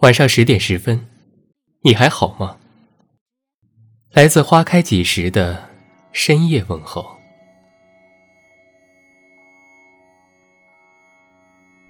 [0.00, 1.06] 晚上十点十分，
[1.80, 2.58] 你还好吗？
[4.12, 5.70] 来自花开几时的
[6.12, 7.16] 深夜问候。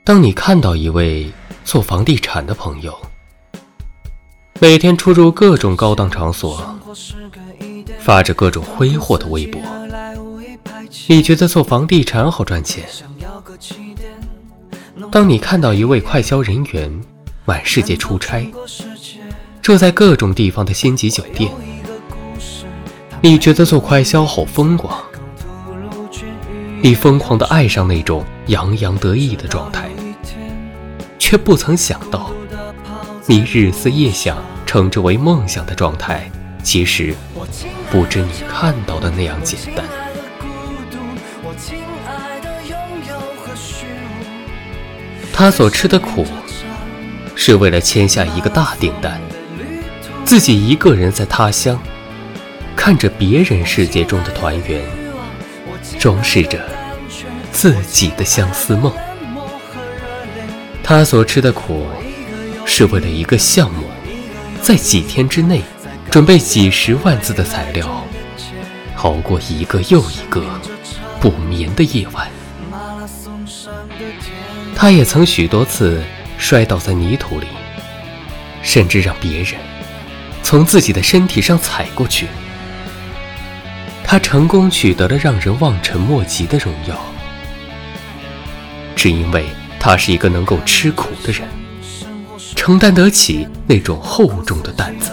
[0.05, 1.33] 当你看到一位
[1.65, 2.97] 做房地产的朋友，
[4.61, 6.79] 每天出入各种高档场所，
[7.99, 9.61] 发着各种挥霍的微博，
[11.09, 12.89] 你觉得做房地产好赚钱？
[15.11, 17.05] 当你看到一位快销人员，
[17.47, 18.53] 满世界出差，
[19.63, 21.51] 住在各种地方的星级酒店。
[23.23, 24.93] 你觉得做快销好风光？
[26.83, 29.89] 你疯狂的爱上那种洋洋得意的状态，
[31.21, 32.33] 却不曾想到，
[33.27, 36.29] 你日思夜想、称之为梦想的状态，
[36.65, 37.15] 其实
[37.93, 39.85] 不止你看到的那样简单。
[45.33, 46.27] 他所吃的苦。
[47.39, 49.21] 是为了签下一个大订单，
[50.25, 51.79] 自己一个人在他乡，
[52.75, 54.83] 看着别人世界中的团圆，
[55.99, 56.59] 装饰着
[57.53, 58.91] 自己的相思梦。
[60.83, 61.87] 他所吃的苦，
[62.65, 63.85] 是为了一个项目，
[64.63, 65.61] 在几天之内
[66.11, 68.03] 准备几十万字的材料，
[69.03, 70.43] 熬过一个又一个
[71.21, 72.29] 不眠的夜晚。
[74.75, 76.03] 他也曾许多次。
[76.39, 77.47] 摔倒在泥土里，
[78.63, 79.55] 甚至让别人
[80.43, 82.27] 从自己的身体上踩过去。
[84.05, 86.97] 他成功取得了让人望尘莫及的荣耀，
[88.95, 89.47] 只因为
[89.81, 91.49] 他是一个能够吃苦的人，
[92.55, 95.11] 承担得起那种厚重的担子。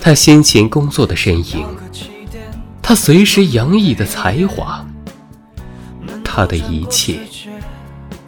[0.00, 1.66] 他辛勤工作的身影，
[2.80, 4.86] 他随时洋溢的才华，
[6.22, 7.18] 他的一切。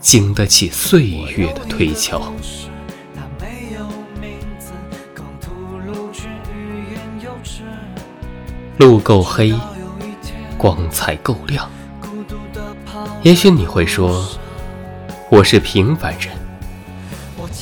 [0.07, 2.33] 经得起岁月的推敲。
[8.79, 9.53] 路够黑，
[10.57, 11.69] 光彩够亮。
[13.25, 14.25] 也许你会说，
[15.29, 16.29] 我是平凡人，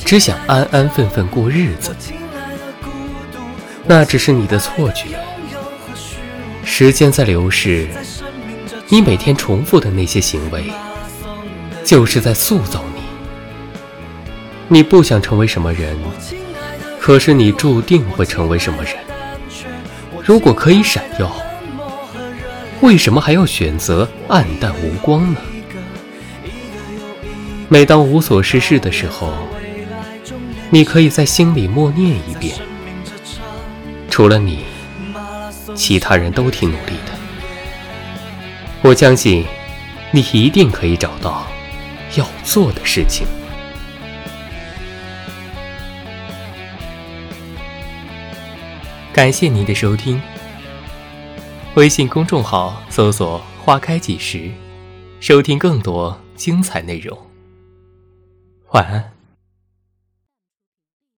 [0.05, 1.95] 只想安安分分过日子。
[3.85, 5.17] 那只是你的错觉。
[6.63, 7.87] 时间在流逝，
[8.89, 10.71] 你每天重复的那些行为。
[11.85, 13.01] 就是在塑造你。
[14.67, 15.95] 你不想成为什么人，
[16.99, 18.95] 可是你注定会成为什么人。
[20.25, 21.31] 如果可以闪耀，
[22.81, 25.39] 为什么还要选择暗淡无光呢？
[27.69, 29.31] 每当无所事事的时候，
[30.71, 32.55] 你可以在心里默念一遍：
[34.09, 34.65] 除了你，
[35.75, 37.13] 其他人都挺努力的。
[38.81, 39.45] 我相信，
[40.09, 41.45] 你一定可以找到。
[42.17, 43.25] 要做的事情。
[49.13, 50.21] 感谢您的收听。
[51.75, 54.51] 微信公众号搜索“花开几时”，
[55.19, 57.17] 收听更多精彩内容。
[58.71, 59.14] 晚安。